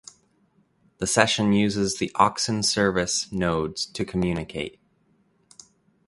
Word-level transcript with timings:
The 0.97 1.05
Session 1.05 1.53
uses 1.53 1.99
the 1.99 2.11
Oxen 2.15 2.63
service 2.63 3.31
nodes 3.31 3.85
to 3.85 4.03
communicate. 4.03 4.79